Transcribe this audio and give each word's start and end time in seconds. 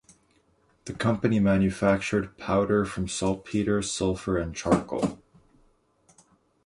The 0.85 0.93
company 0.95 1.39
manufactured 1.39 2.35
powder 2.39 2.85
from 2.85 3.07
saltpeter, 3.07 3.83
sulfur, 3.83 4.39
and 4.39 4.55
charcoal. 4.55 5.21